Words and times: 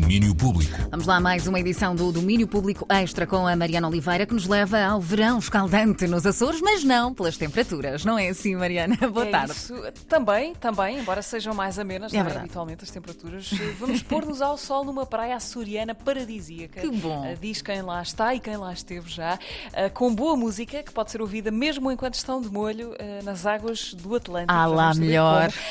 Domínio 0.00 0.34
Público. 0.34 0.76
Vamos 0.90 1.06
lá, 1.06 1.20
mais 1.20 1.46
uma 1.46 1.60
edição 1.60 1.94
do 1.94 2.10
Domínio 2.10 2.48
Público 2.48 2.84
Extra 2.88 3.28
com 3.28 3.46
a 3.46 3.54
Mariana 3.54 3.86
Oliveira, 3.86 4.26
que 4.26 4.34
nos 4.34 4.48
leva 4.48 4.82
ao 4.82 5.00
verão 5.00 5.38
escaldante 5.38 6.08
nos 6.08 6.26
Açores, 6.26 6.60
mas 6.60 6.82
não 6.82 7.14
pelas 7.14 7.36
temperaturas. 7.36 8.04
Não 8.04 8.18
é 8.18 8.26
assim, 8.28 8.56
Mariana? 8.56 8.96
Boa 9.08 9.26
É 9.26 9.30
tarde. 9.30 9.52
isso. 9.52 9.72
Também, 10.08 10.52
também, 10.56 10.98
embora 10.98 11.22
sejam 11.22 11.54
mais 11.54 11.78
amenas, 11.78 12.12
É 12.12 12.20
não 12.24 12.28
é? 12.28 12.36
habitualmente 12.38 12.82
as 12.82 12.90
temperaturas, 12.90 13.48
vamos 13.78 14.02
pôr-nos 14.02 14.42
ao 14.42 14.58
sol 14.58 14.84
numa 14.84 15.06
praia 15.06 15.36
açoriana 15.36 15.94
paradisíaca. 15.94 16.80
Que 16.80 16.90
bom. 16.90 17.22
Ah, 17.24 17.36
Diz 17.40 17.62
quem 17.62 17.80
lá 17.80 18.02
está 18.02 18.34
e 18.34 18.40
quem 18.40 18.56
lá 18.56 18.72
esteve 18.72 19.08
já, 19.08 19.38
ah, 19.72 19.90
com 19.90 20.12
boa 20.12 20.34
música 20.36 20.82
que 20.82 20.90
pode 20.92 21.12
ser 21.12 21.20
ouvida 21.20 21.52
mesmo 21.52 21.92
enquanto 21.92 22.14
estão 22.14 22.42
de 22.42 22.48
molho 22.50 22.96
nas 23.22 23.46
águas 23.46 23.94
do 23.94 24.16
Atlântico. 24.16 24.52
Ah 24.52 24.66
lá, 24.66 24.92
melhor. 24.92 25.52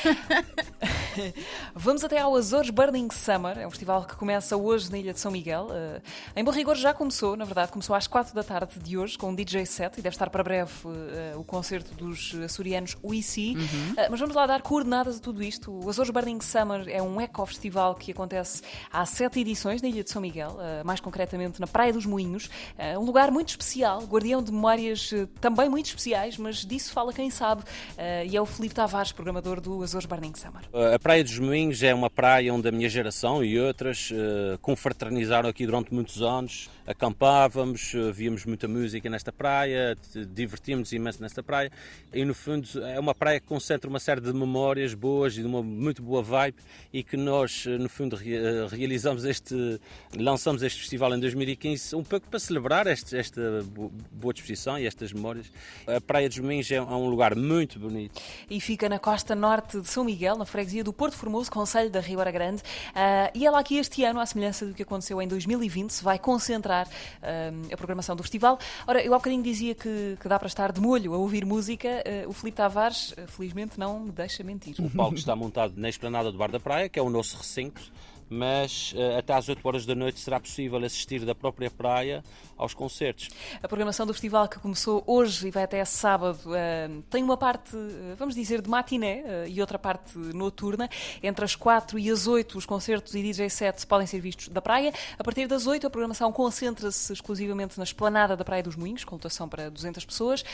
Vamos 1.74 2.02
até 2.02 2.18
ao 2.20 2.34
Açores 2.34 2.70
Burning 2.70 3.08
Summer, 3.12 3.58
é 3.58 3.66
um 3.66 3.70
festival 3.70 4.04
que 4.04 4.13
começa 4.16 4.56
hoje 4.56 4.90
na 4.90 4.98
Ilha 4.98 5.12
de 5.12 5.20
São 5.20 5.30
Miguel. 5.30 5.68
Uh, 5.70 6.02
em 6.36 6.44
bom 6.44 6.50
rigor 6.50 6.76
já 6.76 6.92
começou, 6.92 7.36
na 7.36 7.44
verdade, 7.44 7.72
começou 7.72 7.94
às 7.94 8.06
4 8.06 8.34
da 8.34 8.42
tarde 8.42 8.78
de 8.78 8.98
hoje 8.98 9.16
com 9.16 9.30
um 9.30 9.34
DJ 9.34 9.66
set 9.66 9.98
e 9.98 10.02
deve 10.02 10.14
estar 10.14 10.30
para 10.30 10.42
breve 10.42 10.72
uh, 10.84 11.38
o 11.38 11.44
concerto 11.44 11.94
dos 11.94 12.34
açorianos 12.44 12.96
WeSee. 13.02 13.56
Uhum. 13.56 13.92
Uh, 13.92 14.10
mas 14.10 14.20
vamos 14.20 14.34
lá 14.34 14.46
dar 14.46 14.62
coordenadas 14.62 15.18
a 15.18 15.20
tudo 15.20 15.42
isto. 15.42 15.72
O 15.72 15.88
Açores 15.88 16.10
Burning 16.10 16.40
Summer 16.40 16.88
é 16.88 17.02
um 17.02 17.20
eco-festival 17.20 17.94
que 17.94 18.12
acontece 18.12 18.62
há 18.92 19.04
sete 19.06 19.40
edições 19.40 19.82
na 19.82 19.88
Ilha 19.88 20.04
de 20.04 20.10
São 20.10 20.20
Miguel, 20.22 20.50
uh, 20.52 20.86
mais 20.86 21.00
concretamente 21.00 21.60
na 21.60 21.66
Praia 21.66 21.92
dos 21.92 22.06
Moinhos. 22.06 22.46
Uh, 22.78 22.98
um 22.98 23.04
lugar 23.04 23.30
muito 23.30 23.50
especial, 23.50 24.02
guardião 24.02 24.42
de 24.42 24.52
memórias 24.52 25.12
uh, 25.12 25.26
também 25.40 25.68
muito 25.68 25.86
especiais, 25.86 26.36
mas 26.36 26.64
disso 26.64 26.92
fala 26.92 27.12
quem 27.12 27.30
sabe. 27.30 27.62
Uh, 27.62 28.26
e 28.26 28.36
é 28.36 28.40
o 28.40 28.46
Filipe 28.46 28.74
Tavares, 28.74 29.12
programador 29.12 29.60
do 29.60 29.82
Açores 29.82 30.06
Burning 30.06 30.34
Summer. 30.34 30.62
A 30.94 30.98
Praia 30.98 31.22
dos 31.22 31.38
Moinhos 31.38 31.82
é 31.82 31.94
uma 31.94 32.10
praia 32.10 32.52
onde 32.52 32.68
a 32.68 32.72
minha 32.72 32.88
geração 32.88 33.44
e 33.44 33.58
outras 33.58 33.93
eh, 34.12 34.58
confraternizaram 34.62 35.48
aqui 35.48 35.66
durante 35.66 35.92
muitos 35.92 36.20
anos. 36.22 36.68
Acampávamos, 36.86 37.92
eh, 37.94 38.10
víamos 38.12 38.44
muita 38.44 38.66
música 38.66 39.08
nesta 39.10 39.30
praia, 39.30 39.96
divertimos 40.32 40.92
imenso 40.92 41.20
nesta 41.22 41.42
praia. 41.42 41.70
E 42.12 42.24
no 42.24 42.34
fundo 42.34 42.66
é 42.84 42.98
uma 42.98 43.14
praia 43.14 43.38
que 43.38 43.46
concentra 43.46 43.88
uma 43.88 44.00
série 44.00 44.20
de 44.20 44.32
memórias 44.32 44.94
boas 44.94 45.34
e 45.36 45.40
de 45.40 45.46
uma 45.46 45.62
muito 45.62 46.02
boa 46.02 46.22
vibe 46.22 46.56
e 46.92 47.02
que 47.02 47.16
nós, 47.16 47.64
eh, 47.66 47.78
no 47.78 47.88
fundo, 47.88 48.16
re- 48.16 48.66
realizamos 48.70 49.24
este, 49.24 49.80
lançamos 50.16 50.62
este 50.62 50.80
festival 50.80 51.14
em 51.14 51.20
2015 51.20 51.94
um 51.94 52.02
pouco 52.02 52.28
para 52.28 52.38
celebrar 52.40 52.86
este- 52.86 53.16
esta 53.16 53.62
bo- 53.64 53.92
boa 54.10 54.32
disposição 54.34 54.78
e 54.78 54.86
estas 54.86 55.12
memórias. 55.12 55.50
A 55.86 56.00
Praia 56.00 56.28
dos 56.28 56.38
Moinhos 56.38 56.70
é 56.70 56.74
é 56.76 56.82
um 56.82 57.08
lugar 57.08 57.34
muito 57.36 57.78
bonito. 57.78 58.20
e 58.50 58.60
fica 58.60 58.88
na 58.88 58.98
costa 58.98 59.34
norte 59.34 59.80
de 59.80 59.88
São 59.88 60.04
Miguel, 60.04 60.36
na 60.36 60.44
freguesia 60.44 60.82
do 60.82 60.92
Porto 60.92 61.16
Formoso, 61.16 61.50
Conselho 61.50 61.90
da 61.90 62.00
Ribeira 62.00 62.30
Grande. 62.30 62.62
Ah, 62.94 63.30
e 63.34 63.46
ela 63.46 63.58
aqui 63.60 63.78
este 63.84 64.02
ano, 64.04 64.18
à 64.18 64.26
semelhança 64.26 64.66
do 64.66 64.74
que 64.74 64.82
aconteceu 64.82 65.20
em 65.20 65.28
2020, 65.28 65.90
se 65.90 66.02
vai 66.02 66.18
concentrar 66.18 66.88
ah, 67.22 67.50
a 67.72 67.76
programação 67.76 68.16
do 68.16 68.22
festival. 68.22 68.58
Ora, 68.86 69.02
eu 69.04 69.14
há 69.14 69.18
bocadinho 69.18 69.42
dizia 69.42 69.74
que, 69.74 70.16
que 70.20 70.28
dá 70.28 70.38
para 70.38 70.48
estar 70.48 70.72
de 70.72 70.80
molho 70.80 71.14
a 71.14 71.18
ouvir 71.18 71.44
música. 71.44 72.02
Ah, 72.06 72.28
o 72.28 72.32
Filipe 72.32 72.56
Tavares, 72.56 73.14
ah, 73.16 73.26
felizmente, 73.26 73.78
não 73.78 74.00
me 74.00 74.10
deixa 74.10 74.42
mentir. 74.42 74.74
O 74.78 74.90
palco 74.90 75.14
está 75.14 75.36
montado 75.36 75.74
na 75.76 75.88
esplanada 75.88 76.32
do 76.32 76.38
Bar 76.38 76.50
da 76.50 76.60
Praia, 76.60 76.88
que 76.88 76.98
é 76.98 77.02
o 77.02 77.10
nosso 77.10 77.36
recinto, 77.36 77.92
mas 78.28 78.92
eh, 78.96 79.18
até 79.18 79.34
às 79.34 79.48
8 79.48 79.66
horas 79.66 79.86
da 79.86 79.94
noite 79.94 80.18
será 80.20 80.40
possível 80.40 80.82
assistir 80.84 81.24
da 81.24 81.34
própria 81.34 81.70
praia 81.70 82.22
aos 82.56 82.74
concertos. 82.74 83.30
A 83.62 83.68
programação 83.68 84.06
do 84.06 84.12
festival 84.12 84.48
que 84.48 84.58
começou 84.58 85.02
hoje 85.06 85.48
e 85.48 85.50
vai 85.50 85.64
até 85.64 85.84
sábado 85.84 86.40
ah, 86.48 87.02
tem 87.10 87.22
uma 87.22 87.36
parte, 87.36 87.76
ah, 87.76 88.14
vamos 88.16 88.34
dizer, 88.34 88.62
de 88.62 88.68
matiné 88.68 89.48
e 89.48 89.60
outra 89.60 89.78
parte 89.78 90.16
noturna. 90.18 90.88
Entre 91.22 91.44
as 91.44 91.54
4 91.54 91.98
e 91.98 92.10
as 92.10 92.26
8 92.26 92.58
os 92.58 92.66
concertos 92.66 93.14
e 93.14 93.22
DJ 93.22 93.50
sets 93.50 93.84
podem 93.84 94.06
ser 94.06 94.20
vistos 94.20 94.48
da 94.48 94.62
praia. 94.62 94.92
A 95.18 95.24
partir 95.24 95.46
das 95.46 95.66
8 95.66 95.86
a 95.86 95.90
programação 95.90 96.32
concentra-se 96.32 97.12
exclusivamente 97.12 97.78
na 97.78 97.84
esplanada 97.84 98.36
da 98.36 98.44
Praia 98.44 98.62
dos 98.62 98.76
Moinhos, 98.76 99.04
com 99.04 99.16
lotação 99.16 99.48
para 99.48 99.70
200 99.70 100.04
pessoas. 100.04 100.44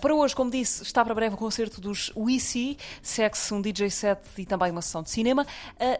Para 0.00 0.14
hoje, 0.14 0.34
como 0.34 0.50
disse, 0.50 0.82
está 0.82 1.04
para 1.04 1.14
breve 1.14 1.34
o 1.34 1.38
concerto 1.38 1.80
dos 1.80 2.12
WeSee, 2.16 2.76
segue-se 3.02 3.52
um 3.54 3.60
DJ 3.60 3.90
set 3.90 4.20
e 4.36 4.44
também 4.44 4.70
uma 4.70 4.82
sessão 4.82 5.02
de 5.02 5.10
cinema. 5.10 5.46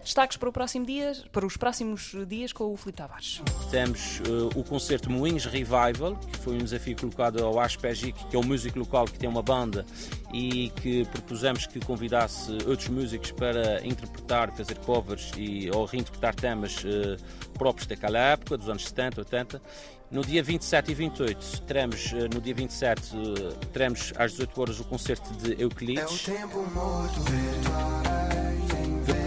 Destaques 0.02 0.36
para, 0.36 0.48
o 0.48 0.52
próximo 0.52 0.86
dia, 0.86 1.07
para 1.32 1.46
os 1.46 1.56
próximos 1.56 2.14
dias 2.26 2.52
com 2.52 2.72
o 2.72 2.76
Filipe 2.76 2.98
Tavares. 2.98 3.42
Temos 3.70 4.20
eh, 4.20 4.58
o 4.58 4.64
concerto 4.64 5.10
Moinhos 5.10 5.44
Revival, 5.44 6.16
que 6.16 6.38
foi 6.38 6.54
um 6.54 6.58
desafio 6.58 6.96
colocado 6.96 7.44
ao 7.44 7.58
Aspegic, 7.60 8.26
que 8.26 8.36
é 8.36 8.38
um 8.38 8.42
músico 8.42 8.78
local 8.78 9.04
que 9.06 9.18
tem 9.18 9.28
uma 9.28 9.42
banda 9.42 9.84
e 10.32 10.70
que 10.70 11.04
propusemos 11.06 11.66
que 11.66 11.80
convidasse 11.80 12.52
outros 12.66 12.88
músicos 12.88 13.30
para 13.32 13.84
interpretar, 13.86 14.50
fazer 14.52 14.78
covers 14.78 15.30
e, 15.36 15.70
ou 15.70 15.84
reinterpretar 15.84 16.34
temas 16.34 16.82
eh, 16.84 17.16
próprios 17.54 17.86
daquela 17.86 18.18
época, 18.18 18.56
dos 18.56 18.68
anos 18.68 18.84
70, 18.84 19.20
80. 19.20 19.62
No 20.10 20.22
dia 20.22 20.42
27 20.42 20.90
e 20.90 20.94
28 20.94 21.62
teremos, 21.62 22.12
eh, 22.14 22.28
no 22.32 22.40
dia 22.40 22.54
27, 22.54 23.14
eh, 23.14 23.66
teremos 23.72 24.12
às 24.16 24.32
18 24.32 24.60
horas 24.60 24.80
o 24.80 24.84
concerto 24.84 25.30
de 25.34 25.62
Euclides. 25.62 26.26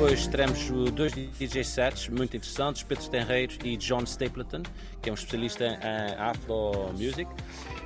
Depois 0.01 0.25
teremos 0.25 0.67
dois 0.94 1.13
DJ 1.13 1.63
sets 1.63 2.09
muito 2.09 2.35
interessantes, 2.35 2.81
Pedro 2.81 3.07
Tenreiros 3.07 3.59
e 3.63 3.78
John 3.78 4.01
Stapleton, 4.03 4.63
que 5.00 5.09
é 5.09 5.12
um 5.12 5.13
especialista 5.13 5.63
em 5.63 6.16
Afro 6.19 6.91
Music. 6.94 7.28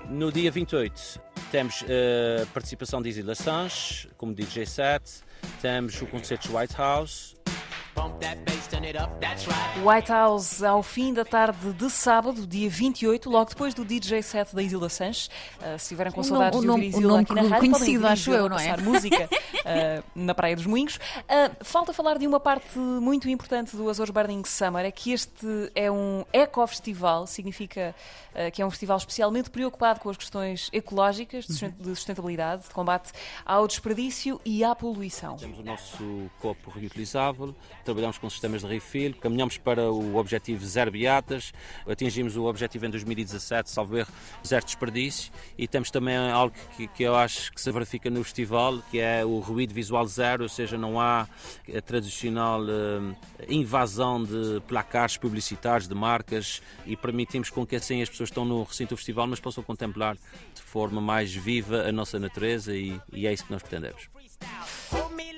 No 0.09 0.31
dia 0.31 0.49
28 0.49 1.19
temos 1.51 1.83
a 1.83 2.45
participação 2.53 3.01
de 3.01 3.09
Isila 3.09 3.35
Sanches 3.35 4.07
como 4.15 4.33
DJ 4.33 4.65
set, 4.65 5.03
temos 5.61 6.01
o 6.01 6.07
concerto 6.07 6.47
de 6.47 6.55
White 6.55 6.77
House, 6.77 7.35
White 9.83 10.09
House 10.09 10.63
ao 10.63 10.81
fim 10.81 11.13
da 11.13 11.23
tarde 11.23 11.73
de 11.73 11.89
sábado, 11.89 12.47
dia 12.47 12.69
28, 12.69 13.29
logo 13.29 13.49
depois 13.49 13.73
do 13.73 13.85
DJ 13.85 14.23
set 14.23 14.55
da 14.55 14.63
Isila 14.63 14.89
Sanches. 14.89 15.29
Uh, 15.59 15.77
se 15.77 15.89
tiverem 15.89 16.11
com 16.11 16.23
saudades 16.23 16.59
de 16.59 16.67
ouvir 16.67 16.99
nome 16.99 17.23
aqui 17.23 17.33
na 17.33 17.41
rádio, 17.43 17.71
conhecido, 17.71 18.01
podem 18.01 18.13
acho 18.13 18.31
eu, 18.31 18.49
não 18.49 18.57
é? 18.57 18.77
música 18.77 19.29
uh, 19.29 20.03
na 20.15 20.33
Praia 20.33 20.55
dos 20.55 20.65
Moinhos. 20.65 20.95
Uh, 20.95 21.63
falta 21.63 21.93
falar 21.93 22.17
de 22.17 22.25
uma 22.25 22.39
parte 22.39 22.77
muito 22.77 23.29
importante 23.29 23.75
do 23.75 23.89
Azores 23.89 24.11
Burning 24.11 24.43
Summer, 24.45 24.85
é 24.85 24.91
que 24.91 25.11
este 25.11 25.71
é 25.75 25.91
um 25.91 26.25
eco-festival, 26.33 27.27
significa 27.27 27.95
uh, 28.33 28.51
que 28.51 28.61
é 28.61 28.65
um 28.65 28.69
festival 28.71 28.97
especialmente 28.97 29.49
preocupado 29.49 29.99
com 29.99 30.09
as 30.09 30.17
questões 30.17 30.69
ecológicas, 30.73 31.45
de 31.45 31.89
sustentabilidade, 31.89 32.63
de 32.63 32.69
combate 32.69 33.11
ao 33.45 33.67
desperdício 33.67 34.41
e 34.43 34.63
à 34.63 34.73
poluição. 34.73 35.35
Temos 35.37 35.59
o 35.59 35.63
nosso 35.63 36.31
copo 36.41 36.71
reutilizável, 36.71 37.55
trabalhamos 37.85 38.17
com 38.17 38.29
sistemas 38.29 38.61
de 38.61 38.67
refill, 38.67 39.13
caminhamos 39.13 39.57
para 39.57 39.91
o 39.91 40.17
objetivo 40.17 40.65
zero 40.65 40.91
beatas, 40.91 41.53
atingimos 41.87 42.35
o 42.35 42.45
objetivo 42.45 42.85
em 42.87 42.89
2017, 42.89 43.69
salvo 43.69 43.97
erro, 43.97 44.11
zero 44.45 44.65
desperdício, 44.65 45.31
e 45.57 45.67
temos 45.67 45.91
também 45.91 46.17
algo 46.17 46.55
que, 46.75 46.87
que 46.87 47.03
eu 47.03 47.15
acho 47.15 47.51
que 47.53 47.61
se 47.61 47.71
verifica 47.71 48.09
no 48.09 48.23
festival, 48.23 48.81
que 48.89 48.99
é 48.99 49.23
o 49.23 49.39
ruído 49.39 49.73
visual 49.73 50.05
zero, 50.07 50.43
ou 50.43 50.49
seja, 50.49 50.77
não 50.77 50.99
há 50.99 51.27
a 51.75 51.81
tradicional 51.81 52.61
eh, 52.67 53.45
invasão 53.47 54.23
de 54.23 54.59
placares 54.67 55.15
publicitários, 55.17 55.87
de 55.87 55.95
marcas, 55.95 56.61
e 56.85 56.97
permitimos 56.97 57.49
com 57.49 57.65
que 57.65 57.75
assim 57.75 58.01
as 58.01 58.09
pessoas 58.09 58.29
estão 58.29 58.43
no 58.43 58.63
recinto 58.63 58.95
do 58.95 58.97
festival, 58.97 59.27
mas 59.27 59.39
possam 59.39 59.63
contemplar 59.63 60.15
de 60.15 60.61
forma 60.61 60.99
mais 60.99 61.33
viva 61.33 61.83
a 61.83 61.91
nossa 61.91 62.19
natureza, 62.19 62.75
e, 62.75 62.99
e 63.13 63.27
é 63.27 63.33
isso 63.33 63.45
que 63.45 63.51
nós 63.51 63.61
pretendemos. 63.61 64.09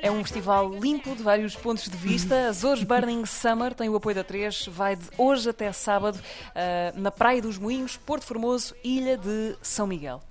É 0.01 0.11
um 0.11 0.23
festival 0.23 0.69
limpo 0.69 1.15
de 1.15 1.23
vários 1.23 1.55
pontos 1.55 1.87
de 1.89 1.97
vista. 1.97 2.47
Azores 2.47 2.83
Burning 2.83 3.25
Summer 3.25 3.73
tem 3.73 3.89
o 3.89 3.95
apoio 3.95 4.15
da 4.15 4.23
3, 4.23 4.67
vai 4.67 4.95
de 4.95 5.05
hoje 5.17 5.49
até 5.49 5.71
sábado 5.71 6.19
ah, 6.55 6.93
na 6.95 7.11
Praia 7.11 7.41
dos 7.41 7.57
Moinhos, 7.57 7.97
Porto 7.97 8.25
Formoso, 8.25 8.75
Ilha 8.83 9.17
de 9.17 9.55
São 9.61 9.87
Miguel. 9.87 10.21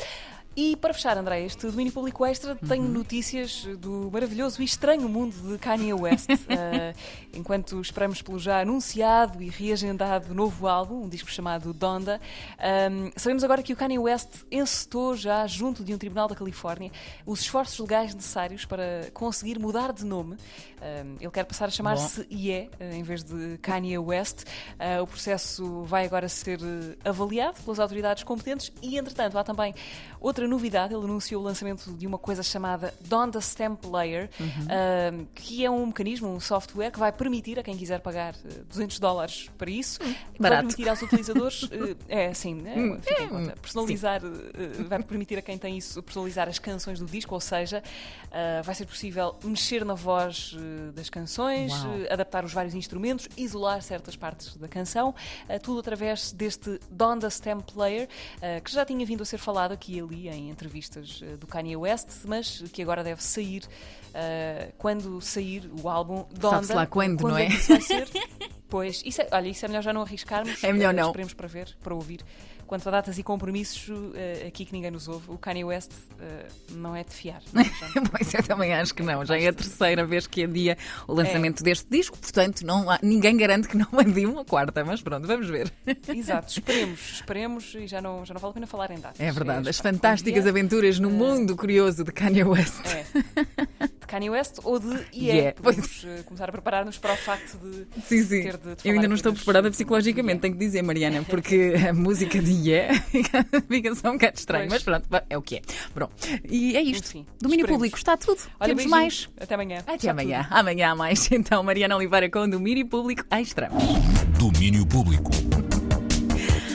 E 0.57 0.75
para 0.75 0.95
fechar, 0.95 1.19
André, 1.19 1.45
este 1.45 1.67
domínio 1.67 1.93
público 1.93 2.25
extra 2.25 2.57
tenho 2.57 2.89
notícias 2.89 3.67
do 3.79 4.11
maravilhoso 4.11 4.63
e 4.63 4.65
estranho 4.65 5.07
mundo 5.07 5.35
de 5.35 5.59
Kanye 5.59 5.93
West. 5.93 6.31
Ah, 6.49 6.95
enquanto 7.35 7.79
esperamos 7.79 8.23
pelo 8.23 8.39
já 8.39 8.63
anunciado 8.63 9.43
e 9.43 9.51
reagendado 9.51 10.35
novo 10.35 10.67
álbum, 10.67 11.03
um 11.03 11.09
disco 11.11 11.31
chamado 11.31 11.75
Donda, 11.75 12.19
ahm, 12.59 13.11
sabemos 13.17 13.45
agora 13.45 13.63
que 13.63 13.75
o 13.75 13.77
Kanye 13.77 13.99
West 13.99 14.31
encetou 14.51 15.15
já 15.15 15.47
junto 15.47 15.85
de 15.85 15.93
um 15.93 15.99
tribunal 15.99 16.27
da 16.27 16.35
Califórnia 16.35 16.91
os 17.27 17.41
esforços 17.41 17.79
legais 17.79 18.15
necessários 18.15 18.65
para 18.65 19.11
conseguir 19.13 19.59
mudar 19.59 19.93
de 19.93 20.07
nome. 20.07 20.39
Ahm, 20.81 21.17
ele 21.21 21.31
quer 21.31 21.45
passar 21.45 21.67
a 21.67 21.71
chamar-se 21.71 22.27
Ye 22.31 22.71
em 22.81 23.03
vez 23.03 23.23
de 23.23 23.59
Kanye 23.59 23.99
West. 23.99 24.45
Ah, 24.79 25.03
o 25.03 25.07
processo 25.07 25.83
vai 25.83 26.07
agora 26.07 26.31
ser 26.31 26.61
eh, 26.63 26.97
avaliado 27.05 27.61
pelas 27.63 27.79
autoridades 27.79 28.23
competentes 28.23 28.73
e, 28.81 28.97
entretanto, 28.97 29.37
há 29.37 29.45
também 29.45 29.75
outra 30.19 30.46
novidade. 30.49 30.95
Ele 30.95 31.05
anunciou 31.05 31.43
o 31.43 31.45
lançamento 31.45 31.93
de 31.93 32.07
uma 32.07 32.19
coisa 32.19 32.43
chamada 32.43 32.93
Donda 33.01 33.41
Stamp 33.41 33.85
Layer, 33.85 34.31
ah, 34.69 35.25
que 35.35 35.65
é 35.65 35.71
um 35.71 35.87
mecanismo, 35.87 36.29
um 36.29 36.41
software 36.41 36.91
que 36.91 36.99
vai 36.99 37.13
permitir 37.13 37.59
a 37.59 37.63
quem 37.63 37.77
quiser 37.77 38.01
pagar 38.01 38.35
eh, 38.45 38.63
200 38.69 38.99
dólares 38.99 39.51
para 39.57 39.71
isso, 39.71 39.99
vai 40.01 40.15
barato. 40.39 40.69
permitir 40.69 40.89
aos 40.89 41.03
utilizadores, 41.03 41.69
eh, 41.71 41.97
é 42.25 42.27
assim, 42.29 42.57
Hum, 42.57 42.95
é, 42.95 42.99
fica 43.01 43.23
em 43.23 43.29
conta, 43.29 43.55
personalizar, 43.61 44.21
eh, 44.25 44.83
vai 44.85 45.03
permitir 45.03 45.39
a 45.39 45.43
quem 45.43 45.59
tem 45.59 45.77
isso 45.77 46.03
personalizar 46.03 46.49
as 46.49 46.59
canções 46.59 46.99
do 46.99 47.07
disco, 47.07 47.35
ou 47.35 47.41
seja, 47.41 47.83
vai 48.65 48.75
ser 48.75 48.87
possível 48.87 49.37
mexer 49.45 49.85
na 49.85 49.95
voz 49.95 50.57
das 50.95 51.09
canções, 51.09 51.73
adaptar 52.11 52.45
os 52.45 52.53
vários 52.53 52.75
instrumentos, 52.75 53.29
isolar 53.37 53.83
certas 53.83 54.17
partes 54.17 54.57
da 54.57 54.69
canção, 54.69 55.15
tudo 55.63 55.81
através 55.81 56.33
deste 56.33 56.79
Donda 56.91 57.31
Stem 57.31 57.61
Player, 57.61 58.09
eh, 58.41 58.61
que 58.61 58.73
já 58.73 58.85
tinha 58.85 59.05
vindo 59.05 59.23
a 59.23 59.25
ser 59.25 59.39
falado 59.39 59.73
aqui 59.73 59.97
e 59.97 60.01
ali 60.01 60.29
em 60.29 60.36
entrevistas 60.39 61.21
eh, 61.23 61.37
do 61.37 61.47
Kanye 61.47 61.77
West, 61.77 62.09
mas 62.25 62.63
que 62.73 62.83
agora 62.83 63.03
deve 63.03 63.23
sair 63.23 63.65
eh, 64.15 64.73
quando 64.79 65.21
sair 65.21 65.71
o 65.83 65.89
álbum 65.89 66.25
Donda. 66.31 66.57
Sabe-se 66.57 66.75
lá 66.75 66.87
quando, 66.87 67.23
não 67.23 67.37
é? 67.37 67.51
ser? 67.51 68.09
Pois, 68.69 69.03
isso 69.05 69.23
é, 69.23 69.29
olha, 69.33 69.49
isso 69.49 69.65
é 69.65 69.69
melhor 69.69 69.83
já 69.83 69.93
não 69.93 70.03
arriscarmos. 70.03 70.63
É 70.65 70.73
melhor 70.73 70.91
eh, 70.93 70.97
não. 71.01 71.07
Esperemos 71.09 71.35
para 71.35 71.47
ver, 71.49 71.77
para 71.83 71.95
ouvir. 71.95 72.21
Quanto 72.67 72.89
a 72.89 72.91
datas 72.91 73.17
e 73.17 73.23
compromissos, 73.23 73.89
eh, 74.17 74.47
aqui 74.49 74.65
que 74.65 74.73
ninguém 74.73 74.91
nos 74.91 75.07
ouve, 75.07 75.31
o 75.31 75.39
Kanye 75.39 75.63
West 75.63 75.93
eh, 76.19 76.47
não 76.73 76.97
é 76.97 77.05
de 77.05 77.15
fiar. 77.15 77.41
Pois 78.11 78.35
eu 78.35 78.43
também 78.43 78.75
acho 78.75 78.93
que 78.93 79.05
não. 79.05 79.25
Já 79.25 79.39
é 79.39 79.47
a 79.47 79.53
terceira 79.53 80.05
vez 80.05 80.27
que 80.27 80.43
adia 80.43 80.77
o 81.07 81.15
lançamento 81.15 81.63
deste 81.63 81.87
disco, 81.89 82.19
portanto, 82.19 82.63
não 82.67 82.91
há- 82.91 82.99
ninguém 83.01 83.37
garante 83.37 83.69
que 83.69 83.77
não 83.77 83.87
adie 83.97 84.27
uma 84.27 84.45
quarta, 84.45 84.85
mas 84.85 85.01
pronto, 85.01 85.29
vamos 85.29 85.49
ver. 85.49 85.73
Exato, 86.09 86.51
esperemos, 86.59 87.01
esperemos 87.13 87.75
e 87.77 87.87
já 87.87 88.01
não, 88.03 88.25
já 88.27 88.35
não 88.35 88.41
vale 88.41 88.51
a 88.51 88.55
pena 88.55 88.67
falar 88.67 88.91
em 88.91 88.99
datas. 88.99 89.21
É 89.21 89.31
verdade, 89.31 89.69
as 89.69 89.77
esperar. 89.77 89.95
fantásticas 89.95 90.45
aventuras 90.45 90.99
no 90.99 91.09
mundo 91.09 91.55
curioso 91.55 92.03
de 92.03 92.11
Kanye 92.11 92.43
West. 92.43 92.81
É. 92.85 93.87
De 94.07 94.11
Kanye 94.13 94.31
West 94.31 94.59
ou 94.63 94.79
de 94.79 94.87
IE. 95.13 95.27
Yeah, 95.31 95.57
pois. 95.61 95.77
Podemos 95.77 96.05
eh, 96.05 96.23
começar 96.25 96.49
a 96.49 96.53
preparar-nos 96.53 96.97
para 96.99 97.13
o 97.13 97.17
facto 97.17 97.59
de 97.59 97.87
Sim, 98.07 98.23
sim. 98.23 98.43
ter 98.43 98.57
de, 98.57 98.75
de 98.77 98.89
Eu 98.89 98.95
ainda 98.95 99.09
não 99.09 99.17
estou 99.17 99.33
preparada 99.33 99.69
psicologicamente, 99.71 100.41
tenho 100.43 100.55
que 100.55 100.61
dizer, 100.61 100.83
Mariana, 100.83 101.25
porque 101.29 101.75
a 101.89 101.93
música 101.93 102.39
de 102.39 102.53
Yeah 102.53 102.95
fica 103.69 103.95
só 103.97 104.11
um 104.11 104.13
bocado 104.13 104.39
estranho, 104.39 104.69
Pois. 104.69 104.85
mas 104.85 105.01
pronto, 105.03 105.25
é 105.29 105.37
o 105.37 105.43
que 105.43 105.57
é. 105.57 105.63
Pronto, 105.93 106.15
e 106.49 106.77
é 106.77 106.83
isto. 106.83 107.09
Enfim, 107.09 107.27
Domínio 107.41 107.63
esperemos. 107.65 107.77
público, 107.79 107.99
está 107.99 108.17
tudo. 108.17 108.39
Olha, 108.61 108.69
Temos 108.75 108.85
beijinhos. 108.85 108.91
mais. 108.91 109.29
Até 109.41 109.55
amanhã. 109.55 109.79
Até 109.81 109.95
Está 109.97 110.11
amanhã. 110.13 110.43
tudo. 110.45 110.55
Amanhã 110.57 110.91
há 110.93 110.95
mais. 110.95 111.29
Então, 111.37 111.63
Mariana 111.63 111.97
Oliveira 111.97 112.31
com 112.31 112.49
Domínio 112.49 112.87
Público 112.87 113.25
Extra. 113.31 113.69
Domínio 114.39 114.87
Público. 114.87 115.31